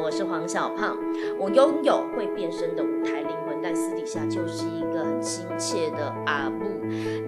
[0.00, 0.96] 我是黄小胖。
[1.38, 6.64] 我拥有会变身的舞台灵魂，但私底下就是一个很亲切的阿布。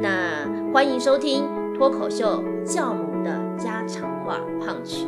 [0.00, 5.06] 那欢迎收听脱口秀教母的家常话胖曲。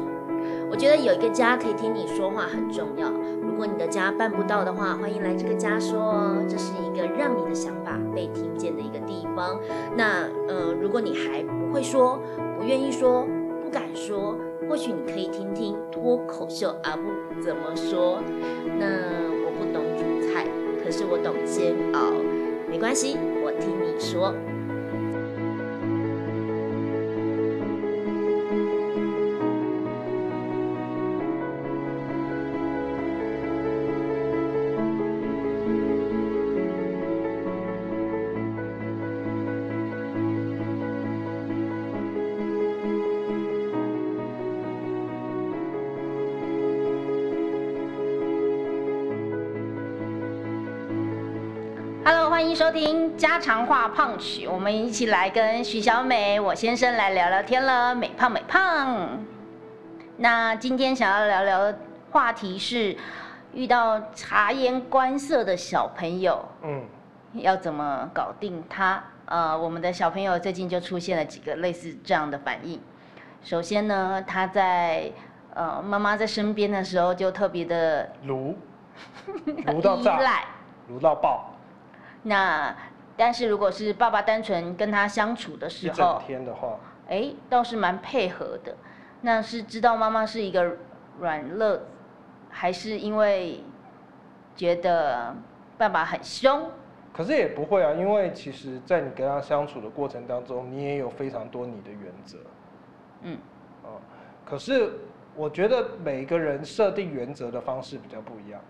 [0.70, 3.08] 我觉得有一个家可以听你说话很重要。
[3.42, 9.58] 如果你的家办不到的话，欢迎来这个家说哦，这是一个让你的想法被听见的一个地方。
[9.96, 12.20] 那呃，如果你还不会说，
[12.58, 13.26] 不愿意说，
[13.62, 14.36] 不敢说。
[14.68, 17.03] 或许你可以听听脱口秀阿布
[17.43, 18.21] 怎么说。
[18.79, 18.87] 那
[19.45, 20.46] 我不懂煮菜，
[20.82, 22.13] 可是我懂煎熬。
[22.68, 24.35] 没关系，我听你说。
[52.35, 57.95] 欢迎收听家常话胖曲，我们一起来跟徐小美我先生来聊聊天了。
[57.95, 59.21] 美胖美胖，
[60.17, 61.73] 那今天想要聊聊
[62.11, 62.97] 话题是
[63.53, 66.85] 遇到察言观色的小朋友，嗯，
[67.35, 69.01] 要怎么搞定他？
[69.27, 72.81] 呃，我们的小朋友最近就出现了几个类似这样的反应。
[73.45, 75.09] 首先呢，他在
[75.55, 78.57] 呃妈妈在身边的时候就特别的如，
[79.73, 80.19] 如到炸，
[80.89, 81.53] 如到爆。
[82.25, 82.75] 那，
[83.17, 88.75] 但是如果是爸爸单纯跟他相处的时候，一整天的话，哎，倒是蛮配合的。
[89.20, 90.77] 那是知道妈妈是一个
[91.20, 91.81] 软肋，
[92.50, 93.62] 还是因为
[94.56, 95.36] 觉得
[95.77, 96.70] 爸爸很凶？
[97.12, 102.38] 可是也不会啊，因为其实，在你跟他相处的过程当中，你也有非常多你的原则。
[103.20, 103.38] 嗯，
[103.83, 104.00] 啊，
[104.47, 104.92] 可是
[105.37, 108.60] 我觉得每个人设定原则的方式比较不一样。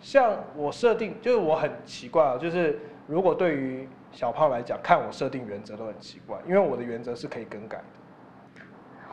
[0.00, 2.80] 像我设定，就是我很奇怪啊，就是。
[3.06, 8.62] 如果对于小胖来讲，看我设定原则都很奇怪，因为我的原则是可以更改的。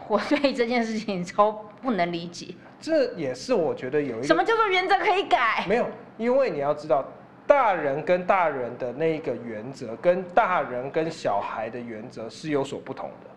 [0.07, 2.55] 我对这件事情超不能理解。
[2.79, 5.65] 这也是我觉得有一什么叫做原则可以改？
[5.69, 5.87] 没有，
[6.17, 7.05] 因为你要知道，
[7.47, 13.29] 大人跟大人的那个原则，跟大人跟小孩的原则是有所不同的。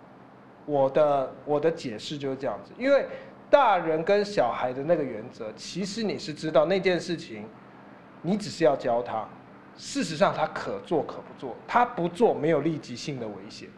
[0.64, 3.06] 我的我的解释就是这样子，因为
[3.48, 7.44] 大人跟小孩的那个原则，其实你是知道那件事情，
[8.22, 9.24] 你只是要教他。
[9.76, 11.54] 事实上，他可做可不做。
[11.68, 13.68] 他不做没有立即性的危险，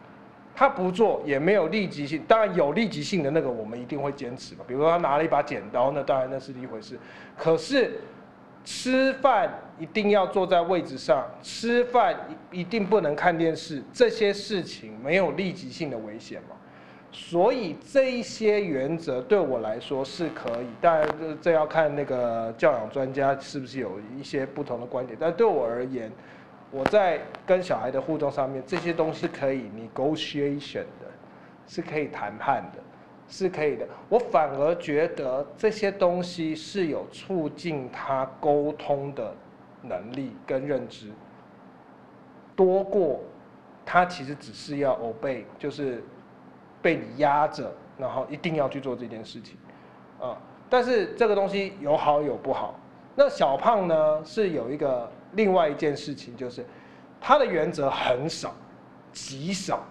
[0.55, 2.23] 他不做也没有立即性。
[2.27, 4.61] 当然有立即性的那个，我们一定会坚持嘛。
[4.67, 6.97] 比如说他拿了一把剪刀，那当然那是一回事。
[7.37, 7.99] 可是
[8.63, 12.15] 吃饭一定要坐在位置上，吃饭
[12.51, 16.55] 一定不能看电视，这些事情没有立即性的危险嘛。
[17.11, 21.07] 所以这一些原则对我来说是可以，当然
[21.41, 25.17] 这要看那个教养专家是不是有一些不同的观点。
[25.19, 26.11] 但对我而言，
[26.69, 31.09] 我在跟小孩的互动上面，这些东西可以 negotiation 的，
[31.67, 32.79] 是可以谈判的，
[33.27, 33.87] 是可以的。
[34.07, 39.33] 我反而觉得这些东西是有促进他沟通的
[39.81, 41.07] 能力跟认知，
[42.55, 43.19] 多过
[43.83, 46.03] 他其实只是要 obey，就是。
[46.81, 49.57] 被你压着，然后一定要去做这件事情，
[50.19, 50.37] 啊！
[50.69, 52.79] 但是这个东西有好有不好。
[53.15, 56.63] 那小胖呢是有一个另外一件事情，就是
[57.19, 58.53] 他的原则很少，
[59.11, 59.83] 极少，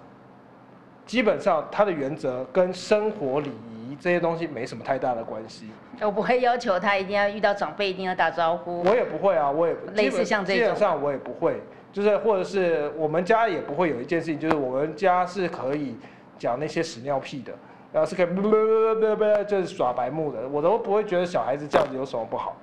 [1.05, 5.69] 基本上他的原则跟生活礼仪这些东西没什么太大的关系。
[6.01, 8.83] 我不会要求他一定要遇到长辈一定要打招呼。
[8.85, 11.61] 我也不会啊，我也类似像这种，基本上我也不会，
[11.93, 15.97] 就是或者是我们家也不会有一件事情，就是我们家是可以。
[16.39, 17.53] 讲那些屎尿屁的，
[17.93, 22.55] 然后是可以不不不不就是耍白目的，我都不会觉得小孩子这样子有什么不好，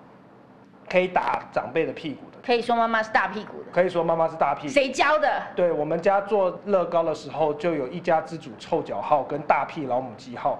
[0.89, 4.73] 可以打长辈的屁股的，可以说妈妈是大屁股的，可以说妈妈是大屁股。
[4.73, 5.27] 谁教的？
[5.55, 10.59] 对我们家做乐高的时候，就有一家之主臭脚号跟大屁老母鸡号。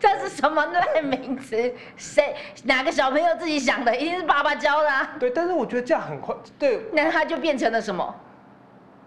[0.00, 1.72] 这是什么烂名词？
[1.96, 3.94] 谁哪个小朋友自己想的？
[3.94, 4.90] 一定是爸爸教的。
[4.90, 6.80] 啊对，但是我觉得这样很快，对。
[6.92, 8.14] 那他就变成了什么？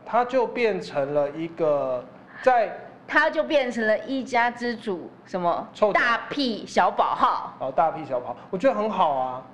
[0.06, 2.06] 他就变成了一个
[2.44, 2.78] 在。
[3.08, 7.54] 他就变成了一家之主，什么大屁小宝号？
[7.60, 9.46] 哦，大屁小宝，我觉得很好啊。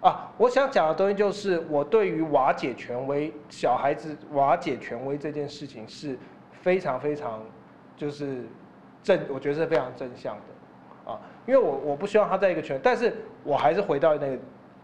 [0.00, 6.18] 啊，我想讲的东西就是，我对于瓦解权威、小孩子瓦解权威这件事情是
[6.52, 7.42] 非常非常，
[7.96, 8.44] 就是
[9.02, 11.18] 正，我觉得是非常正向的啊。
[11.46, 14.38] 因为我我不希望他在一个圈，但是我还是回到那个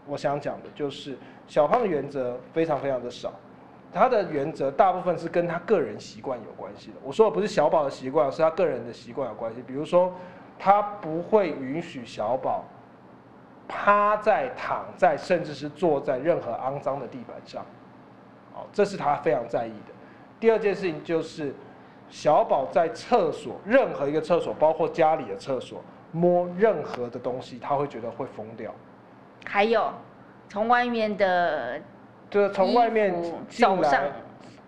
[0.07, 1.15] 我想讲的，就是
[1.47, 3.31] 小胖的原则非常非常的少。
[3.93, 6.97] 他的原则大部分是跟他个人习惯有关系的。
[7.03, 9.61] 我说的不是小宝的习惯，是他个人的习惯有关系。
[9.61, 10.13] 比如说，
[10.57, 12.63] 他不会允许小宝
[13.67, 17.65] 趴在、躺在，甚至是坐在任何肮脏的地板上。
[18.53, 19.93] 哦，这是他非常在意的。
[20.39, 21.53] 第二件事情就是，
[22.09, 28.73] 小宝在厕所，任何一个厕所，包括家里的厕所，摸任何的东西，他会觉得会疯掉。
[29.45, 29.91] 还有
[30.49, 31.81] 从外面的
[32.31, 33.13] 就是从外面
[33.49, 34.09] 进来，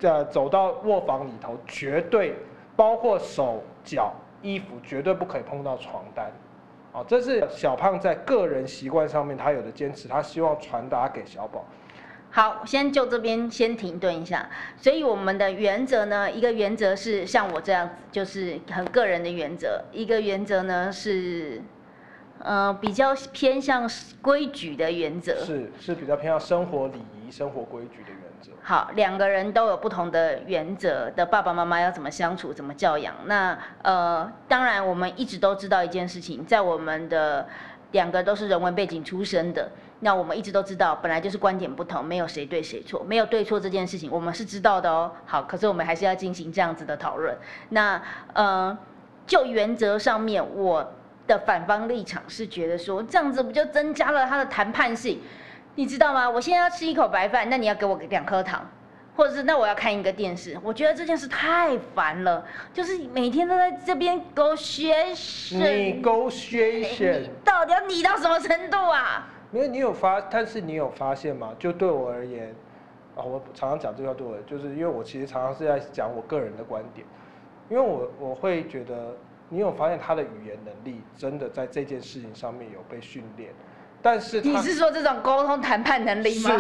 [0.02, 2.36] 呃，走到卧房里头，绝对
[2.76, 6.30] 包括手脚、衣服，绝对不可以碰到床单。
[6.92, 11.66] 哦，这是小胖在个人习惯上面他有的坚持，他希望传达给小宝。
[12.30, 14.50] 好，先就这边先停顿一下。
[14.76, 21.62] 所以我们的原则呢，一个原则是像我这样子，就是很个人的原则；一个原则呢是，
[22.40, 23.90] 呃，比较偏向
[24.22, 25.36] 规矩的原则。
[25.38, 28.52] 是是比较偏向生活礼仪、生活规矩的原则。
[28.62, 33.16] 好，两个人都有不同的原则的爸爸妈妈要怎么相处、怎么教养。
[33.26, 37.48] 那呃，当然我们一直都知道一件事情，在我们的
[37.92, 39.68] 两个都是人文背景出身的，
[40.02, 45.12] 那我们一直都知道，本来就是观点不同，没有谁对谁错，没有对错这件事情，我们是知道的哦。
[45.26, 47.36] 好，可是我们还是要进行这样子的讨论。
[47.70, 48.00] 那
[48.34, 48.78] 呃，
[49.26, 50.94] 就原则上面，我
[51.26, 55.20] 的反方立场是觉得说，这样子不就增加了他的谈判性？
[55.76, 56.30] 你知道吗？
[56.30, 58.70] 我现在要吃一口白饭，那你要给我两颗糖，
[59.16, 60.56] 或者是那我要看一个电视。
[60.64, 69.28] 我觉得这件事太烦了，就是每天都在这边 negotiation，Negotiation，你到底要你到什么程度啊？
[69.50, 71.54] 没有你有发，但是你有发现吗？
[71.58, 72.54] 就对我而言，
[73.16, 77.04] 啊，我常常讲这句话对我，就是因为我其实常常是在讲我个人的观点，
[77.68, 79.18] 因为我我会觉得，
[79.50, 83.50] 你有发现他的语言能力真的在这件事情上面有被训练，
[84.04, 86.52] 但是你是说这种沟通谈判能力吗？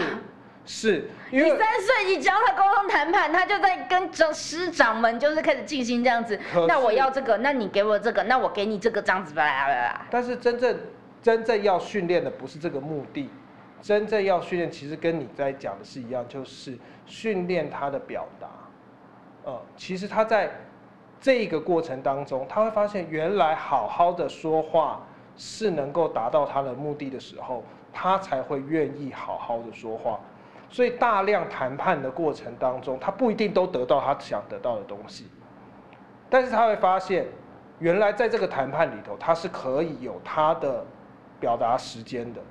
[0.66, 6.40] 是是，你三岁，你教他沟通谈判，他就在跟长师长们就是开始进行这样子。
[6.70, 10.08] 那我要这个，那你给我这个，那我给你这个，这样子吧啦啦啦。
[10.10, 10.80] 但是真正
[11.22, 13.30] 真正要训练的不是这个目的，
[13.82, 18.48] 真正要训练其实跟你在讲的是一样，就是训练他的表达。
[19.44, 20.50] 呃，其实他在
[21.20, 30.20] 这个过程当中，他会发现原来好好的说话是能够达到他的目的的时候，他才会愿意好好的说话。
[30.70, 35.28] 所以大量谈判的过程当中，他不一定都得到他想得到的东西，
[36.30, 37.28] 但是他会发现，
[37.78, 40.84] 原来在这个谈判里头，他是可以有他的
[41.40, 42.42] 表达时间的。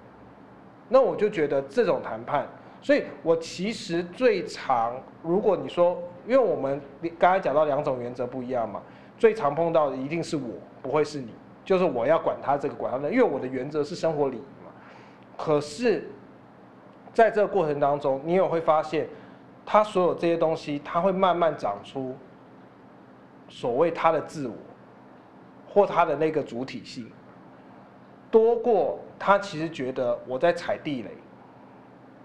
[0.88, 2.46] 那我就觉得这种谈判，
[2.80, 6.80] 所以我其实最常，如果你说，因为我们
[7.18, 8.80] 刚才讲到两种原则不一样嘛，
[9.18, 10.48] 最常碰到的一定是我，
[10.80, 11.34] 不会是你，
[11.64, 14.70] 就是我要管他这个管他那，因为我的原则是生活礼仪嘛。
[15.36, 16.08] 可是，
[17.12, 19.08] 在这个过程当中，你也会发现，
[19.64, 22.16] 他所有这些东西，他会慢慢长出
[23.48, 24.54] 所谓他的自我，
[25.68, 27.10] 或他的那个主体性，
[28.30, 31.10] 多过他其实觉得我在踩地雷。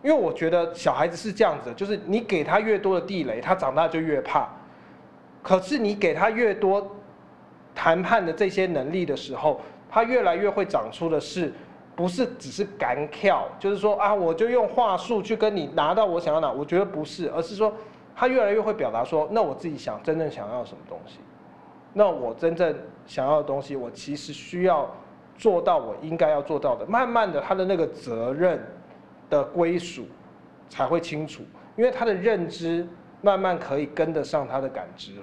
[0.04, 4.48] 因为我觉得小孩子是这样子的，就是你给他越多的地雷，他长大就越怕。
[5.42, 6.96] 可是你给他越多
[7.78, 11.54] 谈判的这些能力的时候，他越来越会长出的是，
[11.96, 16.52] 不是只是敢跳，就是说啊，我就用话术去跟你拿到我想要哪。
[16.52, 17.72] 我觉得不是，而是说
[18.16, 21.20] 他越来越会表达说，那我自己想真正想要什么东西，
[21.94, 22.76] 那我真正
[23.06, 24.92] 想要的东西，我其实需要
[25.38, 26.84] 做到我应该要做到的。
[26.88, 28.60] 慢慢的，他的那个责任
[29.30, 30.08] 的归属
[30.68, 31.44] 才会清楚，
[31.76, 32.88] 因为他的认知
[33.22, 35.22] 慢慢可以跟得上他的感知了。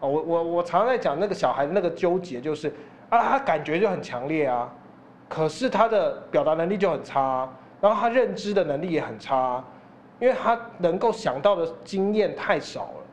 [0.00, 2.68] 哦，我我我常在讲那个小孩那个纠结，就是
[3.08, 4.72] 啊，他感觉就很强烈啊，
[5.28, 7.48] 可是他的表达能力就很差、
[7.80, 9.62] 然后他认知的能力也很差、
[10.20, 13.04] 因为他能够想到的经验太少了，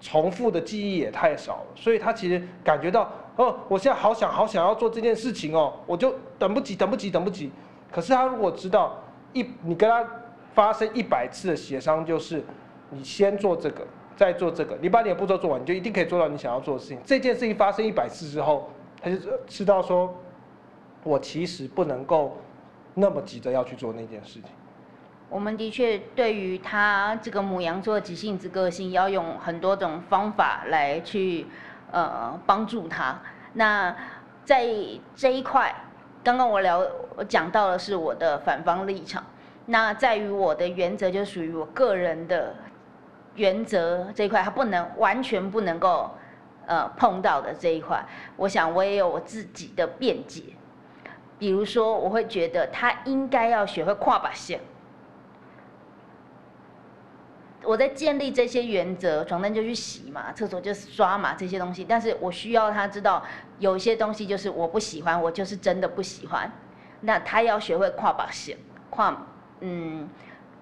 [0.00, 7.52] 重复的记忆也太少了，所以他其实感觉到，哦，我现在好想好想要做这件事情哦，我就等不及，等不及，等不及。
[7.92, 8.98] 可是他如果知道
[9.32, 10.04] 一，你跟他
[10.52, 12.42] 发生一百次的协商，就是
[12.90, 13.86] 你先做这个，
[14.18, 16.98] 在做这个，你把你的步骤做完，你就一定可以做到你想要做的事情。
[17.06, 18.68] 这件事情发生一百次之后，
[19.00, 20.12] 他就知道说，
[21.04, 22.36] 我其实不能够
[22.94, 24.50] 那么急着要去做那件事情。
[25.30, 31.46] 我们的确对于他这个母羊座急性子个性，要用很多种方法来去
[31.92, 33.20] 呃帮助他。
[33.52, 33.94] 那
[34.44, 34.66] 在
[35.14, 35.72] 这一块，
[36.24, 36.84] 刚刚我聊
[37.14, 39.22] 我讲到的是我的反方立场。
[39.66, 42.56] 那在于我的原则，就属于我个人的
[43.38, 46.10] 原则这一块，他不能完全不能够
[46.66, 48.04] 呃碰到的这一块，
[48.36, 50.42] 我想我也有我自己的辩解。
[51.38, 54.60] 比如说，我会觉得他应该要学会跨把线。
[57.62, 61.84] 我在建立这些原则，床单就去洗嘛，厕所就刷嘛，这些东西。
[61.84, 63.22] 但是我需要他知道，
[63.60, 66.50] 有一些东西就是我不喜欢，我就是真的不喜欢。
[67.02, 68.56] 那他要学会跨把线，
[68.90, 69.16] 跨
[69.60, 70.08] 嗯。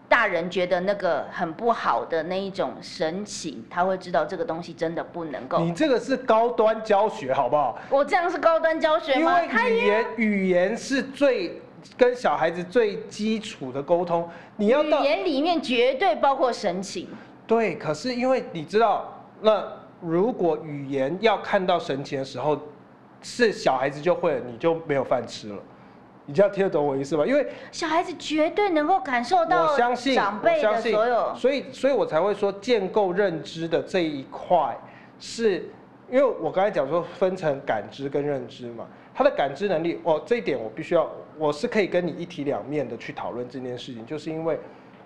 [0.09, 5.59] 大人觉得那个很不好的那一种神情，他会知道这个东西真的不能够。
[5.59, 7.79] 你这个是高端教学，好不好？
[7.91, 9.41] 我这样是高端教学吗？
[9.43, 11.61] 因为语言语言是最
[11.97, 17.09] 跟小孩子最基础的沟通，你要语言里面绝对包括神情。
[17.47, 19.65] 对，可是因为你知道，那
[20.01, 22.57] 如果语言要看到神情的时候，
[23.23, 25.57] 是小孩子就会了，你就没有饭吃了。
[26.27, 27.25] 你这样听得懂我意思吗？
[27.25, 34.77] 因为小孩子绝对能够感受到，我相信长辈的所有，所以，所以我才会说建构认知的这一块，
[35.21, 35.69] 是
[36.11, 44.59] 因为我刚才讲说分成感知跟认知嘛，他的感知能力，哦，这一点我必须要，我是可以跟你一体两面的去讨论这件事情，就是因为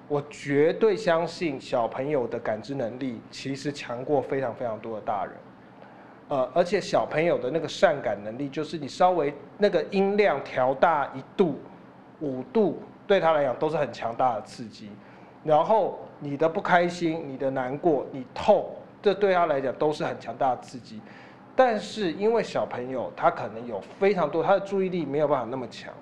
[0.08, 5.34] 我绝对相信小朋友的感知能力其实强过非常非常多的大人。
[6.30, 11.58] 呃，而且小朋友的那个善感能力，就是你稍微那个音量调大一度、
[12.20, 14.90] 五度，对他来讲都是很强大的刺激。
[15.42, 18.70] 然后你的不开心、你的难过、你痛，
[19.02, 21.00] 这对他来讲都是很强大的刺激。
[21.56, 25.92] 但是因为小朋友他可能有非常多，他的注意力没有办法那么强，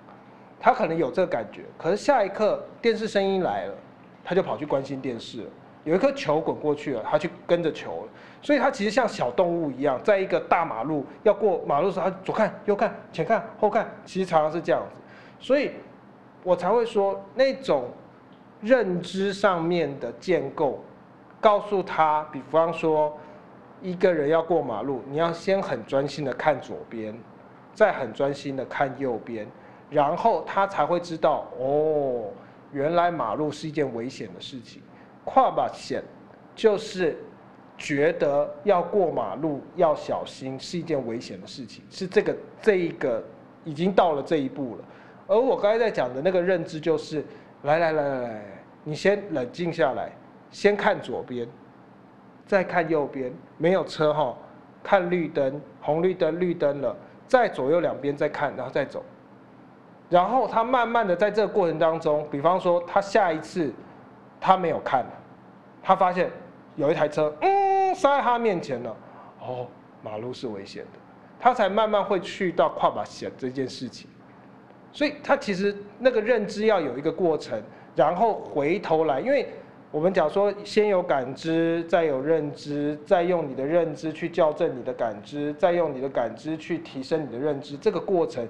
[0.61, 3.75] 他可能有这个感觉，可是下一刻电视声音来了，
[4.23, 5.51] 他就跑去关心电视了。
[5.85, 8.09] 有一颗球滚过去了，他去跟着球了，
[8.41, 15.01] 所以他其实像小动物一样，在一个大马路要过马路的时候，他左看右看前看后看，其实常常是这样子，
[15.39, 15.73] 所以
[16.45, 17.91] 我才会说那种
[18.61, 20.83] 认知上面的建构，
[21.41, 23.17] 告诉他，比方说
[23.83, 27.17] 一个人要过马路，你要先很专心的看左边，
[27.75, 29.47] 再很专心的看右边，
[29.91, 32.25] 然后他才会知道哦，
[32.73, 34.83] 原来马路是一件危险的事情。
[35.25, 36.03] 跨把险，
[36.55, 37.19] 就是
[37.79, 43.25] 觉得要过马路要小心是一件危险的事情，是这个这一个
[43.65, 44.85] 已经到了这一步了。
[45.29, 47.25] 而我刚才在讲的那个认知就是，
[47.63, 48.43] 来来来来来，
[48.83, 50.11] 你先冷静下来，
[50.51, 51.47] 先看左边，
[52.47, 54.37] 再看右边，没有车哈，
[54.83, 59.05] 看绿灯，红绿灯绿灯了，再左右两边再看，然后再走。
[60.11, 63.73] 然后他慢慢的在这个过程当中，比方说他下一次
[64.41, 65.05] 他没有看。
[65.81, 66.31] 他发现
[66.79, 68.97] 有一台车，嗯，塞在他面前了。
[69.41, 69.67] 哦，
[70.01, 70.99] 马路是危险的，
[71.41, 74.09] 他才慢慢会去到跨把险这件事情。
[74.93, 77.61] 所以他其实那个认知要有一个过程，
[77.97, 79.49] 然后回头来，因为
[79.91, 88.47] 我们讲说先有感知，再有认知，再用你的认知去校正你的感知，再用你的感知去提升你的认知，这个过程，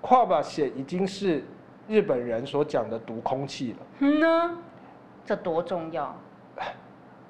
[0.00, 1.42] 跨把险已经是
[1.88, 3.78] 日本人所讲的读空气了。
[3.98, 4.58] 嗯呢，
[5.24, 6.16] 这多重要。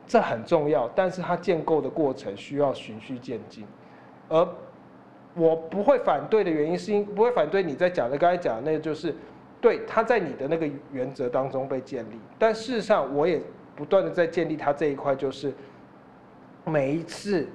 [0.08, 3.66] 这很重要，但是它建构的过程需要循序渐进，
[4.28, 4.48] 而
[5.34, 9.14] 我不会反对的原因是因不会反对你在讲的刚才讲的那个就是
[9.60, 13.40] 对它在你的那个原则当中被建立，但事实上我也
[13.76, 15.52] 不断的在建立它这一块，就是
[16.64, 17.46] 每一次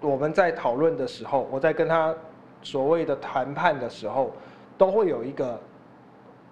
[0.00, 2.14] 我们在讨论的时候，我在跟他
[2.62, 4.32] 所谓的谈判的时候，
[4.78, 5.60] 都会有一个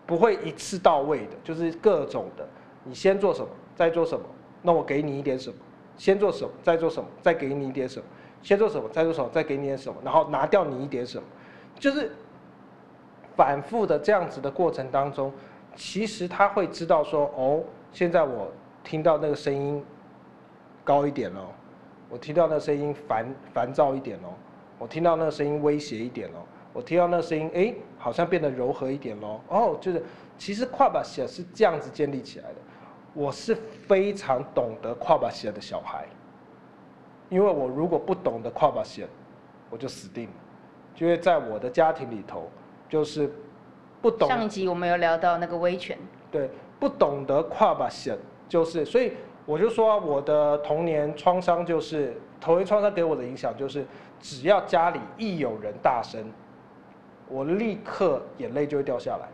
[0.07, 2.47] 不会一次到位的，就是各种的，
[2.85, 4.25] 你先做什么，再做什么。
[4.63, 5.57] 那我给你一点什么，
[5.97, 8.05] 先做什么，再做什么，再给你一点什么，
[8.43, 11.25] 先做什么，再做什么，再给你点什么，然后拿掉你一点什么，
[11.79, 12.11] 就是
[13.37, 15.33] 反复的这样子的过程当中，
[15.77, 17.63] 其实他会知道说，哦，
[17.93, 18.51] 现在我
[18.83, 19.85] 听到那个声音
[20.83, 21.47] 高一点哦，
[22.11, 24.35] 我听到那声音烦烦躁一点哦，
[24.79, 30.03] 我听到那声音威胁一点哦，我听到那声音，哎，好像变得柔和一点喽，哦，就是
[30.37, 32.57] 其实跨把写是这样子建立起来的。
[33.19, 33.53] 我是
[33.89, 36.07] 非常懂得跨把线的小孩，
[37.29, 39.09] 因为我如果不懂得跨把线，
[39.69, 40.33] 我就死定了。
[40.99, 42.49] 因为在我的家庭里头，
[42.89, 43.29] 就是
[44.01, 44.29] 不懂。
[44.29, 45.99] 上一集我们有聊到那个威权。
[46.31, 46.49] 对，
[46.79, 48.17] 不懂得跨把线，
[48.49, 53.85] 就是所以我就说我的童年创伤就是童年创伤给我的影响就是，
[54.21, 56.25] 只要家里一有人大声，
[57.29, 59.29] 我立刻眼泪就会掉下来。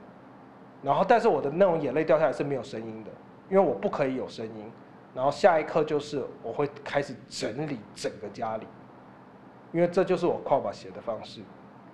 [0.83, 3.11] 然后，但是我的那种眼泪掉下来是没有声音的。
[3.51, 4.73] 因为我不可以有声音，
[5.15, 8.67] 然后下一刻就是我会开始整理整个家里，
[9.71, 11.41] 因为这就是我跨把写的方式，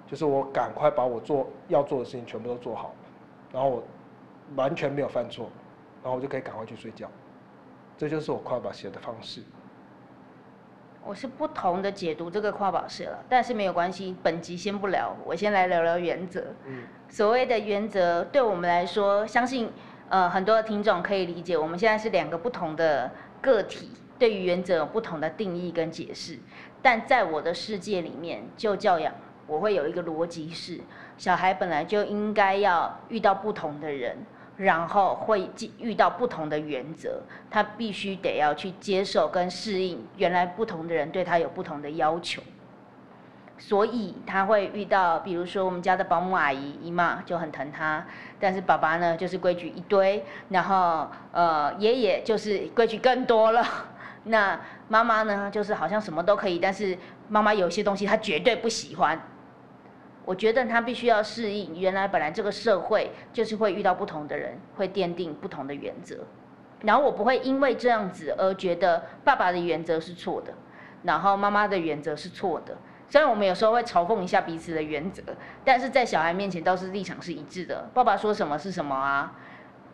[0.07, 2.95] 就是我赶快把我做要做的事情全部都做好，
[3.53, 3.83] 然后我
[4.55, 5.51] 完全没有犯错，
[6.03, 7.11] 然后我就可以赶快去睡觉，
[7.99, 9.43] 这就是我跨把写的方式。
[11.03, 16.45] 我是不同的解读这个跨把式了，但是没有关系，本集先不聊，我先来聊聊原则。
[16.67, 19.71] 嗯，所谓的原则，对我们来说，相信。
[20.11, 23.09] 呃，很多听众可以理解，我们现在是两个不同的
[23.41, 26.37] 个体，对于原则有不同的定义跟解释。
[26.83, 29.15] 但在我的世界里面，就教养，
[29.47, 30.81] 我会有一个逻辑是，
[31.17, 34.17] 小孩本来就应该要遇到不同的人，
[34.57, 35.49] 然后会
[35.79, 42.43] 遇到不同的原则，他必须得要去接受跟适应原来不同的人对他有不同的要求。
[43.61, 48.05] 所以他会遇到，比如说我们家的保姆阿姨姨妈就很疼他，
[48.41, 53.63] 但是爸爸呢就是规矩一堆，然后呃爷爷就是规矩更多了，
[54.25, 56.97] 那妈妈呢就是好像什么都可以，但是
[57.29, 59.21] 妈妈有些东西她绝对不喜欢。
[60.25, 66.17] 我觉得他必须要适应，原来本来这个社会就是会遇到不同的人，会奠定不同的原则，
[66.83, 70.53] 然后我不会因为这样子而觉得爸爸的原则是错的，
[71.03, 72.77] 然后妈妈的原则是错的。
[73.11, 75.21] 虽然我们有时候会嘲讽一下彼此的原则，
[75.65, 77.91] 但是在小孩面前倒是立场是一致的。
[77.93, 79.33] 爸爸说什么是什么啊？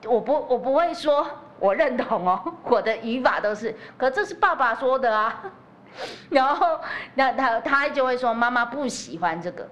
[0.04, 1.26] 我不我不会说
[1.58, 5.42] 我认同哦，我的语法都是，可这是爸爸说的啊。
[6.28, 6.78] 然后
[7.14, 9.66] 那他他就会说妈妈不喜欢这个，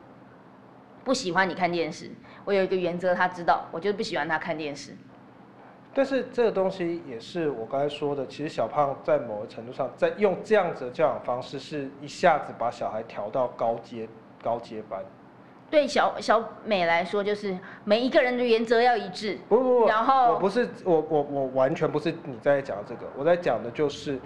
[1.05, 2.11] 不喜欢你看电视。
[2.47, 4.97] 我有一个原则，他知道，我就是不喜欢他看电视。
[5.97, 14.09] 但是这个东西也是我刚才说的，其实小胖在某个程度上，在用这样子的教养方式，是一下子把小孩调到高阶
[14.43, 15.01] 高阶班。
[15.71, 19.39] 对小小美来说，就是每一个人的原则要一致。
[19.49, 24.19] 不不不，然后我不是我我我完全不是你在讲这个，我在讲的就是，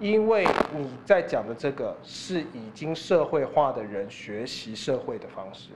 [0.00, 0.44] 因为
[0.76, 5.70] 你在讲的这个是已经社会化的人学习社会的方式，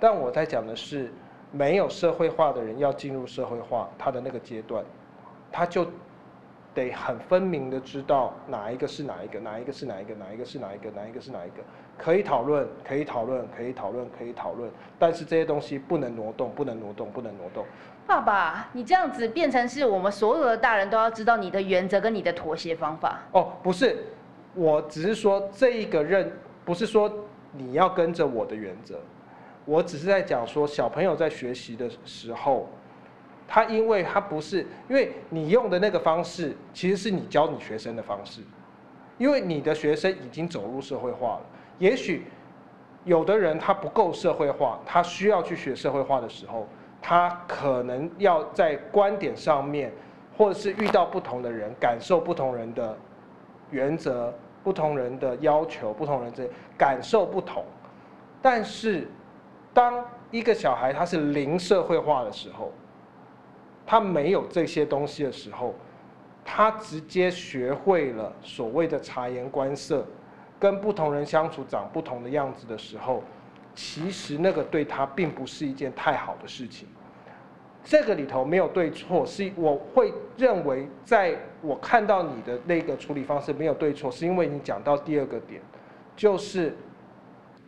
[0.00, 1.12] 但我在讲的是。
[1.50, 4.84] 没有社会化的人要进入社会化，他的那个阶段，
[5.50, 5.86] 他就
[6.74, 11.56] 得很分明的知道哪一个是哪一个，哪一个是哪一个，哪一个是哪一个，哪一个是哪一个，
[11.96, 17.64] 可以讨论，可以讨论，可以讨论，可以讨论，但是这些东西不能挪动，不能挪动，不能挪动。
[18.06, 23.20] 爸爸，你这样子变成是我们所有的大人都要知道你的原则跟你的妥协方法。
[23.32, 24.04] 哦，不是，
[24.54, 26.30] 我只是说这一个认，
[26.64, 27.10] 不是说
[27.52, 29.00] 你要跟着我的原则。
[29.68, 32.66] 我只是在讲说，小朋友在学习的时候，
[33.46, 38.40] 他因为他不是因为你用的那个方式，其实是你教你学生的方式，
[39.18, 41.42] 因为你的学生已经走入社会化了。
[41.78, 42.24] 也许
[43.04, 46.66] 有的人他不够社会化，他需要去学社会化的时候，
[47.02, 49.92] 他可能要在观点上面，
[50.34, 52.96] 或者是遇到不同的人，感受不同人的
[53.70, 54.32] 原则、
[54.64, 57.62] 不同人的要求、不同人这感受不同，
[58.40, 59.06] 但是。
[59.78, 62.72] 当一个小孩他是零社会化的时候，
[63.86, 65.72] 他没有这些东西的时候，
[66.44, 70.04] 他直接学会了所谓的察言观色，
[70.58, 73.22] 跟不同人相处长不同的样子的时候，
[73.72, 76.88] 其实那个对他并不是一件太好的事情。
[77.84, 85.62] 这个里头没有对错，是我会认为，在我看到你的那个处理方式没有对错，是因为你讲到第二个点，
[86.16, 86.76] 就是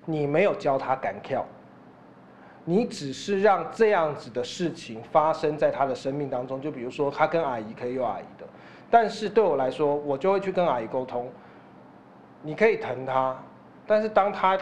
[0.07, 1.47] 你没有教他敢跳。
[2.71, 8.47] 你只是让这样子的事情发生在他的生命当中，就比如说他跟阿姨可以有阿姨的，
[8.89, 11.29] 但是对我来说，我就会去跟阿姨沟通。
[12.43, 13.37] 你可以疼他，
[13.89, 14.57] 但是当他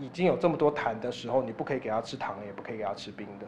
[0.00, 3.46] 已经有这么多痰的时候，你不可以给他吃糖，也不可以给他吃冰的。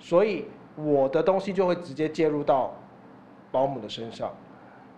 [0.00, 2.74] 所以我的东西就会直接介入到
[3.50, 4.32] 保姆的身上。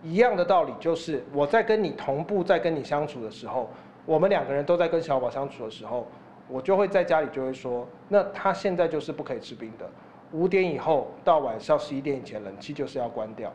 [0.01, 3.69] 一样的道理就是我在跟你同步在跟你相处的时候，
[4.05, 6.07] 我们两个人都在跟小宝相处的时候。
[6.47, 9.89] 我就会在家里就会说，那他现在就是不可以吃冰的，
[10.31, 13.51] 五点以后到晚上十一点以前，冷气就是要关掉。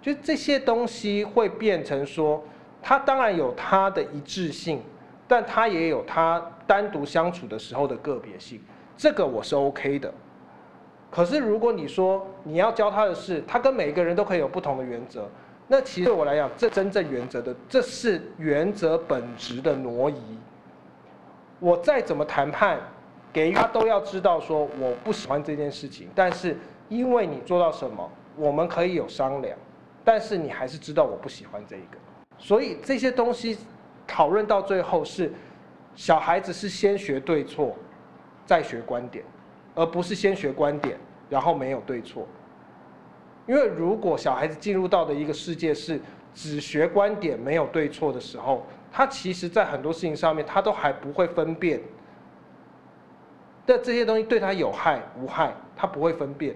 [0.00, 2.42] 就这些东西会变成说，
[2.80, 4.82] 他当然有他的一致性，
[5.28, 8.60] 但他也有他单独相处的时候的个别性，
[8.96, 10.12] 这个我是 OK 的。
[11.10, 15.28] 可是如果你说你要教他的是，他跟每一个人都可以有不同的原则，
[15.68, 20.38] 那其实对我来讲，这真正原则的，这是原则本质的挪移。
[21.62, 22.80] 我再怎么谈判，
[23.32, 26.56] 给他都要知道说我不喜欢这件事情，但是
[26.88, 29.56] 因为你做到什么，我们可以有商量，
[30.02, 31.96] 但是你还是知道我不喜欢这一个，
[32.36, 33.56] 所以这些东西
[34.08, 35.32] 讨论到最后是
[35.94, 37.76] 小孩子是先学对错，
[38.44, 39.24] 再学观点，
[39.76, 40.98] 而不是先学观点
[41.30, 42.26] 然后没有对错，
[43.46, 46.00] 因为如果小孩子进入到的一个世界是
[46.34, 48.66] 只学观点没有对错的时候。
[48.92, 51.80] 他其实，在很多事情上面，他都还不会分辨
[53.64, 56.54] 的这些东西对他有害无害，他不会分辨。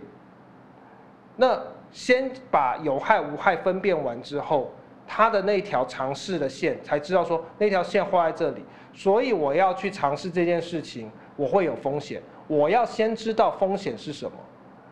[1.34, 1.58] 那
[1.90, 4.70] 先把有害无害分辨完之后，
[5.06, 12.22] 他的那条尝试的线才知道说那条线画在这里，所以我要去尝试这件事情，我会有风险。
[12.46, 14.36] 我要先知道风险是什么，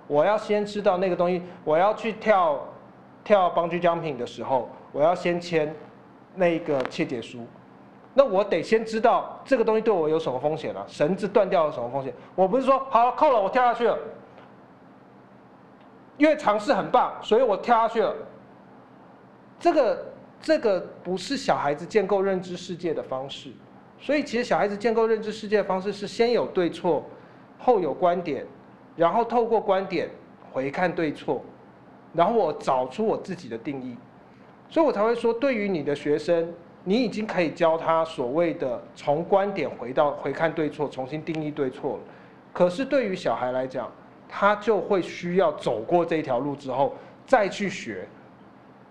[0.06, 2.58] 我要先知道那个东西，我要去跳
[3.22, 5.74] 跳邦居奖品的时候，我要先签。
[6.34, 7.46] 那个切结书，
[8.12, 10.84] 那我得先知道这个东西对我有什么风险啊？
[10.86, 12.12] 绳子断掉有什么风险？
[12.34, 13.98] 我不是说好扣了我跳下去了，
[16.16, 18.14] 因为尝试很棒，所以我跳下去了。
[19.58, 20.06] 这个
[20.40, 23.50] 这个不是小孩子建构认知世界的方式，
[23.98, 27.04] 所以其实小孩子建构认知世界的方式是先有对错，
[27.58, 28.44] 后有观点，
[28.96, 30.10] 然后透过观点
[30.52, 31.42] 回看对错，
[32.12, 33.96] 然后我找出我自己的定义，
[34.68, 36.52] 所以我才会说，对于你的学生。
[36.86, 42.02] 你已经可以教他所谓的从观点回到回看对错，重新定义对错了。
[42.52, 43.90] 可是对于小孩来讲，
[44.28, 46.94] 他就会需要走过这条路之后，
[47.26, 48.06] 再去学，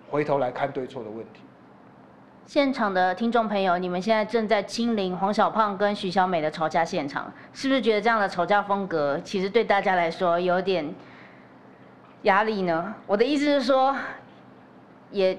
[0.10, 1.42] 回头来看对错的问题。
[2.48, 10.92] 现场的听众朋友，你们现在正在亲临黄小胖跟徐小美的吵架现场，是不是觉得这样的吵架风格其实对大家来说有点
[12.24, 12.96] 压力呢？
[13.06, 13.96] 我的意思是说，
[15.12, 15.38] 也。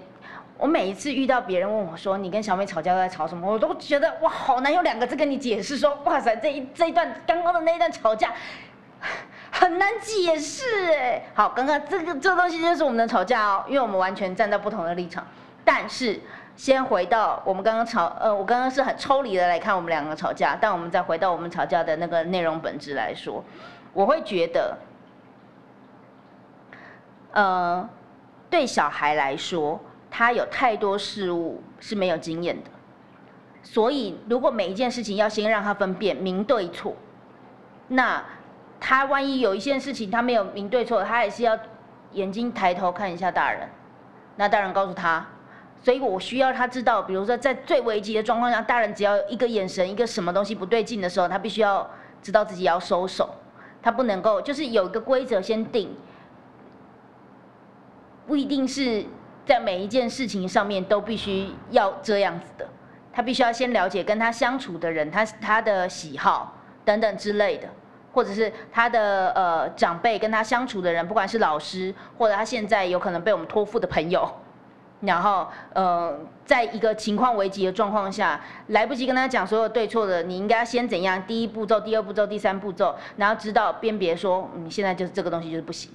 [0.65, 8.33] 我每一次遇到别人问我说你跟小美吵架在吵什么，我都觉得哇好难用两个字跟你解释说哇塞这一这一段刚刚的那一段吵架
[9.51, 11.23] 很难解释哎。
[11.35, 15.27] 好，刚刚这个这个东西就是我们的吵架哦，因为我们完全站在不同的立场。
[15.67, 16.19] 但是
[16.57, 23.45] 先回到我们刚刚吵呃，我刚刚是很抽离的来看我们两个吵架，但我们再回到我们吵架的那个内容本质来说，
[23.93, 24.79] 我会觉得，
[27.33, 27.87] 呃，
[28.49, 29.79] 对小孩来说。
[30.17, 32.71] 他有太多事物是没有经验的，
[33.65, 36.95] 所以如果每一件事情要先让他分辨明对错，
[37.89, 38.25] 那
[38.79, 41.59] 他万一有一件事情他没有明对错，他也是要
[42.13, 43.69] 眼睛抬头看一下大人，
[44.37, 45.27] 那大人告诉他，
[45.83, 51.91] 所以我需要他知道，比如说在最危急的状况下，大人只要一个眼神，一个什么东西不对劲的时候，他必须要
[52.23, 53.35] 知道自己要收手，
[53.83, 55.93] 他不能够就是有一个规则先定，
[58.29, 59.05] 不一定是。
[59.47, 62.67] 在每一件事情上面都必须要这样子的，
[63.13, 67.69] 他必须要先了解跟他相处的人，他他的喜好等等之类的，
[68.13, 74.27] 或者是他的呃长辈跟他相处的人，不管是老师或者他现在有可能被我们托付的朋友，
[75.01, 81.23] 然后呃，在一个情况危急的状况下，来不及跟他讲所有对错的，你应该先怎样？
[81.27, 85.91] 第一步骤、第二步骤、第三步骤，然后知道辨别说，你现在就是这个东西就是不行。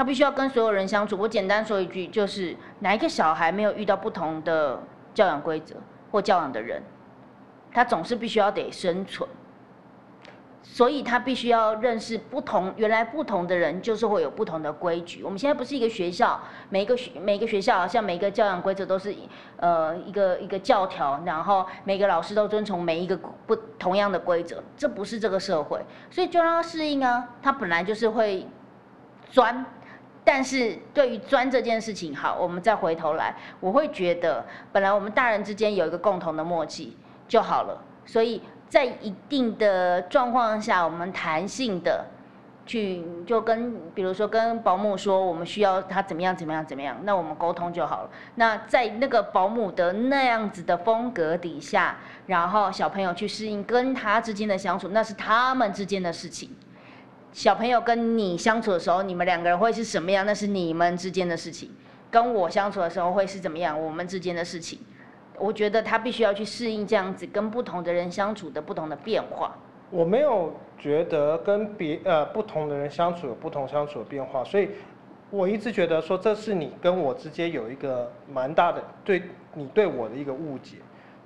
[0.00, 1.14] 他必须要跟所有人相处。
[1.18, 4.82] 我简单说一句，就是哪一个小孩没有遇到不同的
[5.12, 5.76] 教养规则
[6.10, 6.82] 或教养的人，
[7.70, 9.28] 他总是必须要得生存。
[10.62, 15.22] 所以他必须要认识不同，原来不同的人就是会有不同的规矩。
[15.22, 19.14] 我们现在不是一个学校，每一个学每一个学校，像每一个教养规则都是
[19.58, 23.14] 呃一个一个教条，然后每个老师都遵从每一个
[23.46, 24.64] 不同样的规则。
[24.78, 25.78] 这不是这个社会，
[26.10, 27.28] 所以就让他适应啊。
[27.42, 28.46] 他本来就是会
[29.30, 29.62] 钻。
[30.24, 37.82] 但是对于钻这件事情，好，我们再回头来，我会觉得，本来我们大人之间有一个共同的默契就好了。
[38.06, 42.04] 所以在一定的状况下，我们弹性的
[42.66, 48.10] 去，就跟比如说跟保姆说，我们需要他怎么样怎么样怎么样，那我们沟通就好了。
[48.36, 56.50] 那在那个保姆的那样子的风格底下，然后小朋友去适应跟他之间的相处，那是他们之间的事情。
[57.32, 60.26] 小朋友跟你相处的时候，你们两个人会是什么样？
[60.26, 61.70] 那是你们之间的事情。
[62.10, 63.80] 跟我相处的时候会是怎么样？
[63.80, 64.80] 我们之间的事情。
[65.38, 69.56] 我觉得他必须要去适应这样子跟不同的人相处的不同的变化。
[69.90, 74.68] 我没有觉得跟别呃不同的人相处有不同相处的变化，所以
[75.30, 79.22] 我一直觉得说这是你跟我之间有一个蛮大的对
[79.54, 80.76] 你对我的一个误解，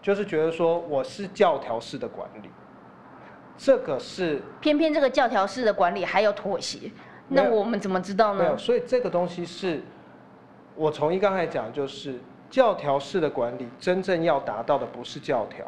[0.00, 2.50] 就是觉得说我是教条式的管理。
[3.56, 6.90] 这个是偏偏这个教条式的管理还有妥协，
[7.28, 8.42] 那我们怎么知道呢？
[8.42, 9.80] 没有，所以这个东西是，
[10.74, 12.18] 我从一刚才讲，就是
[12.50, 15.64] 教条式的管理真正要达到的不是教条，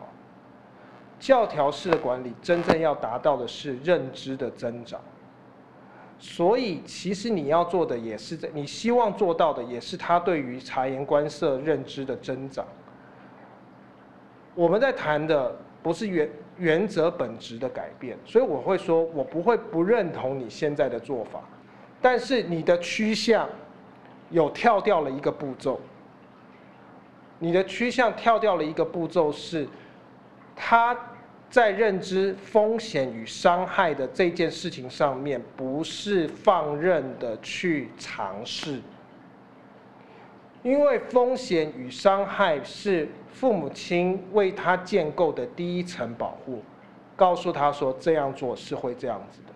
[1.18, 5.00] 教条式的管理真正要达到的是认知的增长。
[6.18, 12.64] 所以其实你要做的也是在，你希望做到的也是他对于察言观色认知的增长。
[14.54, 15.54] 我们在谈的
[15.86, 16.28] 不是原。
[16.58, 21.42] 原则本质的改变，所以我会说，我不会不认同你现在的做法，
[22.00, 23.46] 但是你的趋向
[24.30, 25.78] 有跳掉了一个步骤，
[27.38, 29.68] 你的趋向跳掉了一个步骤是，
[30.56, 30.98] 他
[31.50, 38.80] 在认知风险与伤害的这件事情上面，不是放任的去尝试。
[40.66, 46.60] 因为风险与伤害是父母亲为他建构的第一层保护，
[47.14, 49.52] 告诉他说这样做是会这样子的。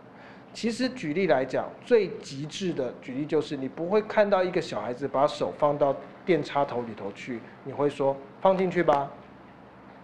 [0.53, 5.93] 其实举例来讲，最极致的举例就是你不会看到一个小孩子把手放到
[6.25, 9.11] 电插头里头去，你会说放进去吧。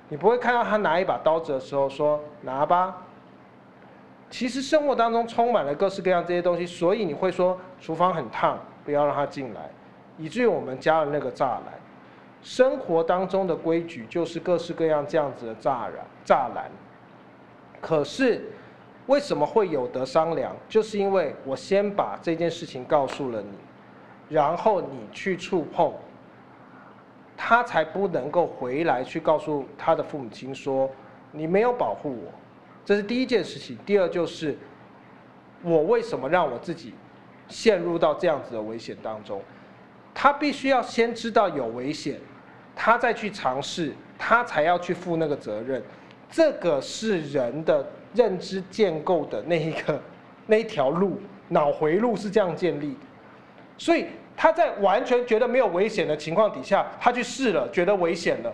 [0.08, 3.06] 你不会看到他拿一把刀子的时候说拿吧。
[4.28, 9.70] 其实生活当中充满了各式各样这些东西，所以你会说厨房很烫，不要让他进来，
[10.18, 11.64] 以至于我们加了那个栅栏。
[12.42, 15.92] 生活当中的规矩就是各式各样这样子的栅栏，
[16.24, 16.70] 栅栏。
[17.80, 18.44] 可是
[19.06, 20.54] 为什么会有得商量？
[20.68, 23.48] 就是因为我先把这件事情告诉了你，
[24.28, 25.92] 然后你去触碰，
[27.36, 30.88] 他才不能够回来去告诉他的父母亲说
[31.32, 32.32] 你没有保护我。
[32.84, 33.76] 这是第一件事情。
[33.84, 34.56] 第二就是
[35.62, 36.94] 我为什么让我自己
[37.48, 39.42] 陷入到这样子的危险当中？
[40.18, 42.18] 他必须要先知道有危险，
[42.74, 45.82] 他再去尝试，他才要去负那个责任。
[46.30, 50.00] 这个是人的认知建构的那一个
[50.46, 53.00] 那一条路，脑回路是这样建立的。
[53.76, 58.50] 所以他在完全觉得没有危险的情况底下，他去试了，觉得危险了，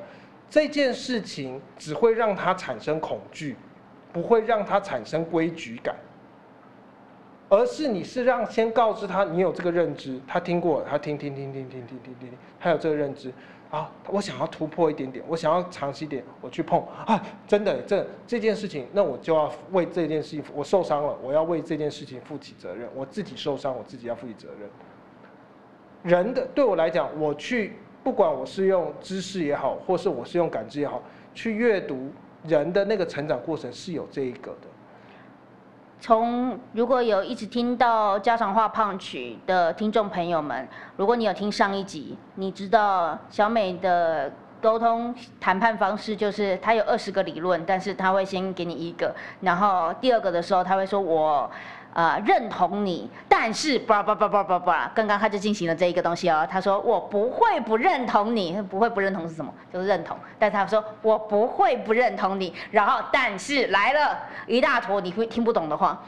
[0.51, 3.55] 这件事情只会让他产生恐惧。
[4.13, 5.97] 不会让他产生规矩感，
[7.53, 13.31] 而是你是让先告知他你有这个认知，他听过，他听听听听听听听听，他有这个认知
[13.71, 26.11] 啊，我想要突破一点点，我想要尝试一点，我去碰啊，真的这这件事情，那我就要为这件事情，我受伤了，我要为这件事情负起责任，我自己受伤，我自己要负起责任。
[26.11, 31.03] 人的对我来讲，我去不管我是用知识也好，或是我是用感知也好，
[31.35, 32.11] 去阅读。
[32.45, 34.72] 人的那个成长过程是有这一个的。
[36.03, 44.29] 从如果有一直听到家常话胖曲的听众朋友们，如果你有听上一集，你知道小美的
[44.61, 51.49] 沟通谈判方式就是她有二十个理论，但是她会先给你一个，然后第二个的时候她会说我。
[51.95, 56.47] 呃，认同你，但是叭叭叭叭叭叭，刚刚他就进行了这一个东西哦。
[56.51, 59.53] 他说我不会不认同你，不会不认同是什么？
[59.73, 60.17] 就是认同。
[60.39, 66.03] 但是他说我不会不认同你，然后但是来了一大坨你会听不懂的话。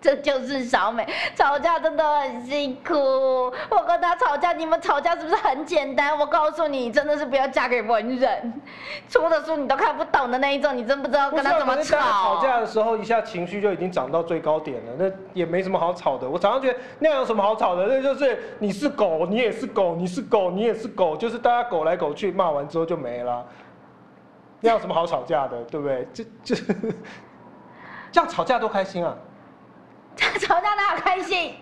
[0.00, 2.94] 这就是小美吵架真的很辛苦。
[2.94, 6.18] 我跟她吵架，你们吵架是不是很简单？
[6.18, 8.60] 我告诉你，真的是不要嫁给文人，
[9.08, 11.98] 出的书你都看不懂的那一种，你真不知道跟他怎么吵。
[11.98, 16.28] 吵架的时候，一下情绪就已经涨到最高点了，那也没什么好吵的。
[16.28, 17.86] 我常常觉得那样有什么好吵的？
[17.86, 23.44] 那就是你是狗，你也是狗，你是狗，你也是狗，就是大家狗来狗去，骂完之后就没了。
[24.60, 25.62] 那有什么好吵架的？
[25.64, 26.08] 对不对？
[26.12, 26.56] 就就
[28.12, 29.14] 这样吵架多开心啊！
[30.38, 31.54] 吵架的好开心。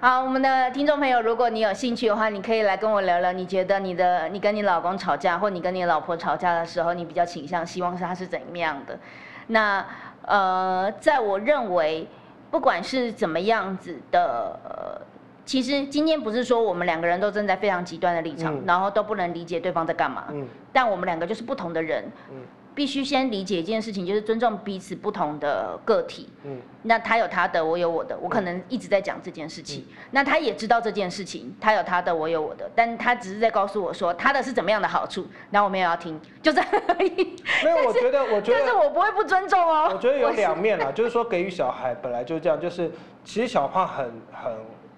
[0.00, 3.30] 好，我们的听众朋友，如果你有兴趣的话，你可以来跟我聊聊。
[3.32, 8.98] 你觉得你的你跟你老公吵架，或你跟你老婆吵架的时候，你比较倾向希望是他是怎么样的？
[9.46, 9.86] 那
[10.22, 12.08] 呃，在我认为，
[12.50, 15.00] 不管是怎么样子的，呃，
[15.44, 20.24] 其实今天不是说我们两个人都站在非常极端的立场，然后都不能理解对方在干嘛。
[20.30, 20.48] 嗯。
[20.72, 22.04] 但我们两个就是不同的人。
[22.30, 22.36] 嗯。
[22.74, 26.28] 必须先理解一件事情，就是尊重彼此不同的个体。
[26.44, 29.86] 嗯，那他有他的，我有我的，我可能一直在讲这件事情。
[30.10, 37.36] 那他也知道这件事情，他有他的，我有我的，但他只是在告诉我说他的是怎么样的好处，然后我们也要听，就这样而已。
[37.62, 39.90] 没有， 我觉得，我觉得，但是我不会不尊重哦。
[39.92, 42.90] 我觉得有两面啦， 就是说给予小孩本来就是这样，就是
[43.24, 44.52] 其实小胖很很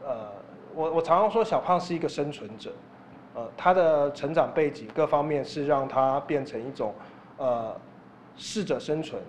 [0.07, 0.31] 呃，
[0.75, 2.71] 我我常常说小胖是一个生存者，
[3.35, 6.95] 呃，他的成长背景各方面是让他变成一种。
[7.37, 7.77] 呃，
[8.37, 9.21] 适者生存，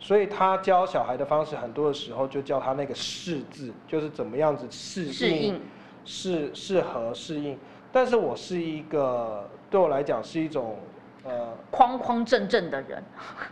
[0.00, 5.60] 所以他教小孩的方式，很多的时候就教他那个适字，就是怎么样子适应、
[6.04, 7.56] 适适合适应。
[7.92, 10.76] 但是我是一个，对我来讲是一种
[11.22, 13.02] 呃框框正正的人。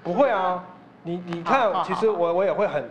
[0.03, 0.65] 不会啊，
[1.05, 2.85] 你你看，其实我我也会很，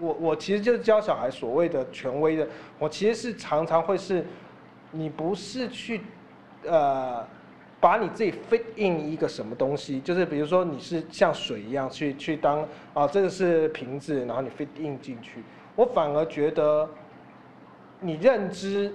[0.00, 2.48] 我我其实就是教小孩所谓的权威的，
[2.78, 4.24] 我其实是常常会是，
[4.92, 6.00] 你不是去
[6.64, 7.22] 呃。
[7.84, 15.44] 把你自己 fit in 一个什么东西，就是比如说你是像水一样去去当啊，这个是瓶子，然后你 fit in 进去。
[15.76, 16.88] 我反而觉得，
[18.00, 18.90] 你认知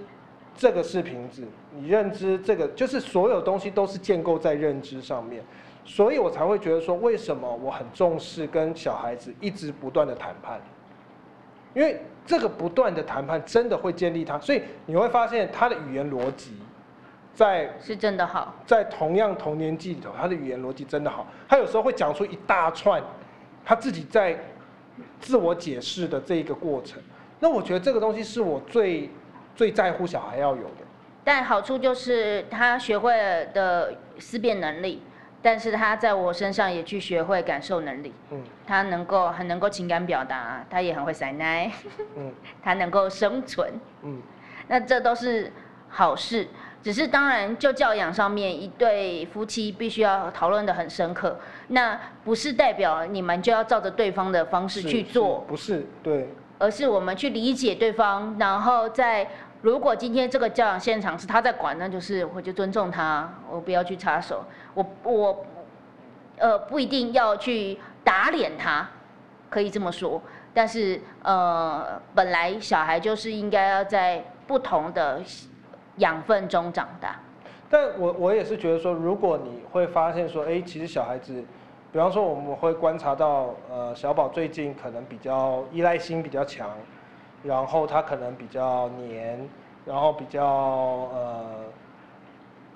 [0.56, 5.40] 这个是瓶子，你认知这个就是所有东西都是建构在认知上面，
[5.84, 10.60] 所以我才会觉得说，为什么我很重视跟小孩子一直不断的谈判，
[11.74, 16.54] 因为这个不断的谈判真的会建立他，所以你会发现他的语言逻辑。
[17.34, 21.26] 在是真的好，在同样同年纪里头，他的语言逻辑真的好。
[21.48, 23.02] 他有时候会讲出一大串，
[23.64, 24.38] 他自己在
[25.20, 27.00] 自我解释的这一个过程。
[27.38, 29.08] 那我觉得这个东西是我最
[29.56, 30.84] 最在乎小孩要有的。
[31.24, 35.02] 但好处就是他学会了的思辨能力，
[35.40, 38.12] 但是他在我身上也去学会感受能力。
[38.30, 41.70] 嗯，他能够很能够情感表达，他也很会塞奶。
[42.16, 43.72] 嗯， 他能够生存。
[44.02, 44.20] 嗯，
[44.68, 45.50] 那这都是
[45.88, 46.46] 好事。
[46.82, 51.38] 只是当然就教养上面，一对夫妻必须要讨论的很深刻。
[51.68, 59.28] 那不是代表你们就要照着对方的方式去做，不是对，而是我们去理解对方，然后在
[59.62, 65.44] 如果今天这个教养现场是他在管，那就是我就尊重他，我不要去插手，我我
[66.38, 68.88] 呃不一定要去打脸他，
[69.50, 70.20] 可以这么说。
[70.54, 75.20] 但是呃，本来小孩就是应该要在不同的
[76.00, 77.18] 养分中长大。
[77.70, 81.44] 但我我也是觉得说，如果你会发现说，哎，其实小孩子，
[81.92, 86.68] 比方说我们会观察到，呃，小宝最近可能比较依赖心比较强，
[87.44, 89.48] 然后他可能比较黏，
[89.86, 91.46] 然后比较呃，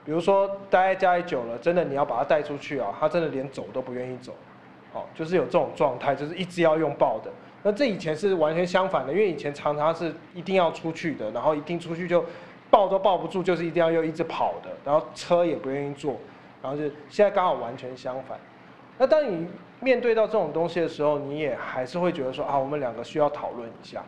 [0.05, 4.33] 比如说待在家里久了，真的你要把他带出去啊，他真的连走都不愿意走，
[4.93, 7.31] 好，就是有这种状态，就是一直要用抱的。
[7.65, 12.25] 那这以前是完全相反的，因为以前常常是一定要出去的，然后一定出去就
[12.75, 16.17] 抱都抱不住，就是一定要又一直跑的，然后车也不愿意坐，
[16.61, 18.37] 然后就现在刚好完全相反。
[18.99, 19.47] 那当你
[19.79, 24.03] 面对到这种东西的时候，你也还是会觉得说啊，我们两个需要讨论一下，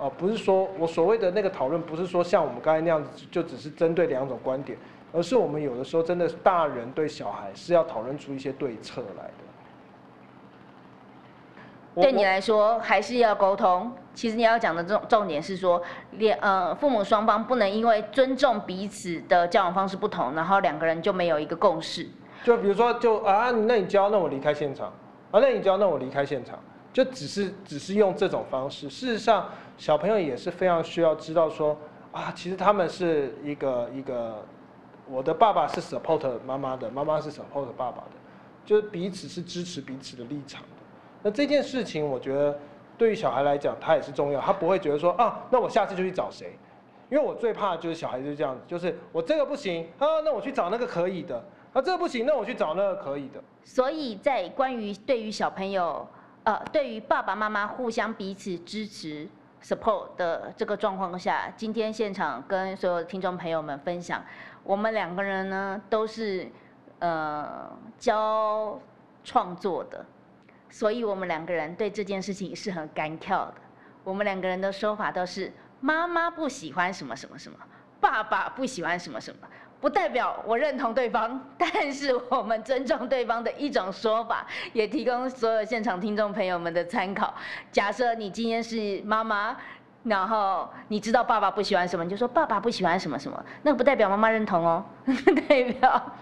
[0.00, 4.78] 呃，不是说我所谓的那个讨论，不是说像我们刚才那样子，就只是针对两种观点，
[5.12, 9.47] 而是我们有的时候真的大人对小孩是要讨论出一些对策来的。
[12.02, 13.92] 对你来说还是要沟通。
[14.14, 15.80] 其实你要讲的重重点是说，
[16.12, 22.08] 两呃父母双方不能因为尊重彼此的交往方式不同，然后两个人就没有一个共识。
[22.44, 24.86] 就比如说，就啊，那你教，那我离开现场；
[25.30, 26.58] 啊，那你教，那我离开现场。
[26.92, 28.88] 就只是只是用这种方式。
[28.88, 31.76] 事实上，小朋友也是非常需要知道说，
[32.10, 34.44] 啊，其实他们是一个一个，
[35.08, 38.12] 我的爸爸是 support 妈妈的，妈妈是 support 爸爸的，
[38.64, 40.62] 就是彼此是支持彼此的立场。
[41.22, 42.58] 那这件事情，我觉得
[42.96, 44.40] 对于小孩来讲，他也是重要。
[44.40, 46.56] 他不会觉得说啊，那我下次就去找谁？
[47.10, 51.36] 因为我最怕就是小孩子这样子，就是我这个不行啊，那我去找那个可以的；
[51.72, 53.42] 啊，这个不行，那我去找那个可以的。
[53.64, 56.06] 所以在关于对于小朋友，
[56.44, 59.26] 呃，对于爸爸妈妈互相彼此支持、
[59.62, 64.22] support 的这个状况下，今天现场跟所有听众朋友们分享，
[64.62, 66.46] 我们两个人呢都是
[66.98, 68.78] 呃教
[69.24, 70.04] 创作的。
[70.70, 73.54] 所以，我们两个人对这件事情是很干跳的。
[74.04, 77.58] 我们两个人的说法都是：妈妈不喜欢什么什么什么，
[78.00, 79.46] 爸爸不喜欢什么什么，
[79.80, 87.34] 不代表我认同对方，但是我们尊重对方的一种说法，也提供所有现场听众朋友们的参考。
[87.70, 89.56] 假设你今天是妈妈，
[90.04, 94.84] 然后你知道爸爸不喜欢什么，你就说爸爸不喜欢什么什么，那不代表妈妈认同哦，
[95.48, 96.16] 代表。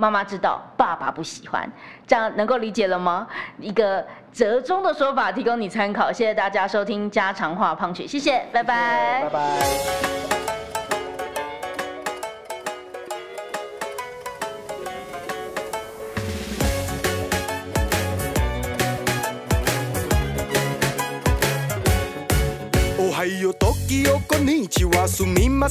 [0.00, 1.70] 妈妈知道，爸爸不喜欢，
[2.06, 3.26] 这样能够理解了吗？
[3.58, 6.10] 一个折中的说法，提供你参考。
[6.10, 10.39] 谢谢大家收听家常话胖曲，谢谢，拜拜，拜拜。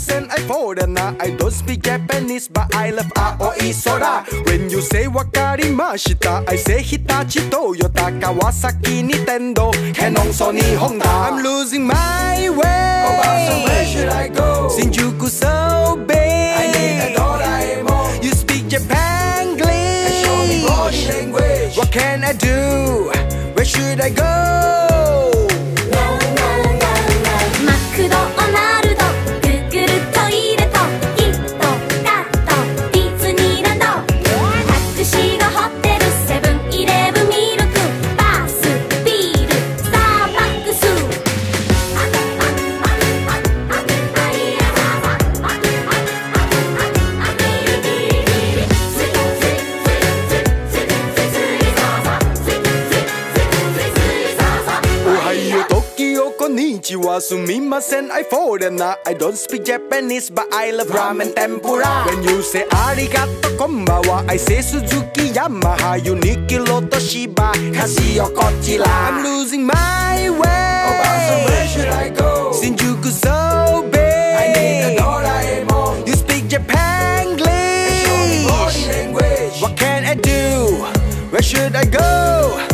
[0.07, 1.15] And I a foreigner.
[1.19, 4.23] I don't speak Japanese, but I love Aoi Sora.
[4.45, 11.05] When you say wakarimashita, I say Hitachi, Toyota, Kawasaki, Nintendo, Canon, Sony, Honda.
[11.05, 13.03] I'm losing my way.
[13.07, 14.69] Oh, where should I go?
[14.71, 16.17] Shinjuku, so big.
[16.17, 18.23] I need a Doraemon.
[18.23, 19.59] You speak Japanese.
[19.59, 21.77] And show me body language.
[21.77, 23.11] What can I do?
[23.53, 24.48] Where should I go?
[58.77, 62.03] I don't speak Japanese, but I love ramen tempura.
[62.05, 68.85] When you say arigato konbawa, I say Suzuki Yamaha, Unique Loto Shiba, Casio Kochila.
[68.85, 70.85] I'm losing my way.
[70.85, 72.51] Oh, Obasa, where should I go?
[72.53, 74.35] Shinjuku so big.
[74.37, 76.05] I need a Doraemon.
[76.05, 76.77] You speak Japanese.
[79.63, 80.85] What can I do?
[81.31, 82.68] Where should I go?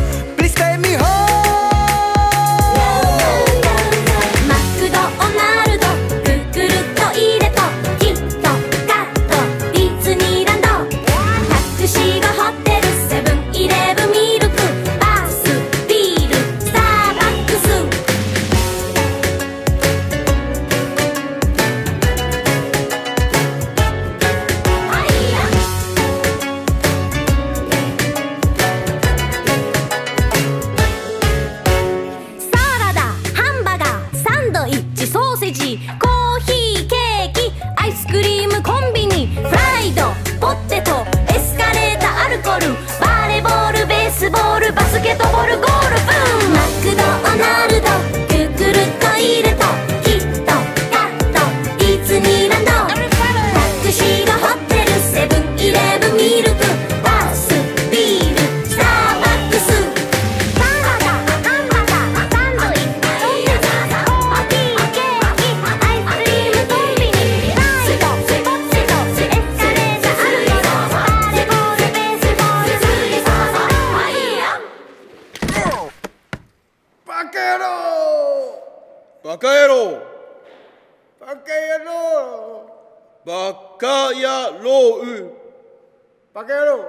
[79.35, 79.99] バカ野郎。
[81.19, 81.91] バカ野郎。
[83.25, 85.29] バカ野郎
[86.33, 86.85] バカ野郎。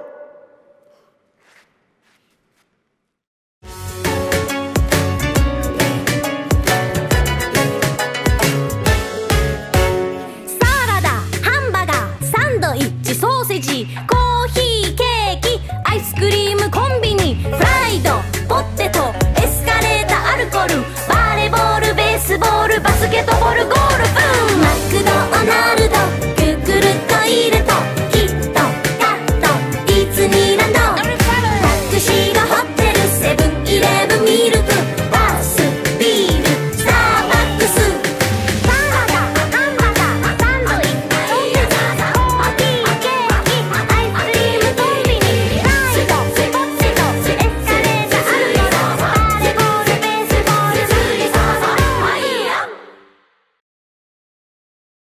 [10.47, 18.11] サラダハンバーガーサンドイッチソーセージコーヒーケーキアイスクリームコンビニフライド
[18.47, 19.26] ポテト。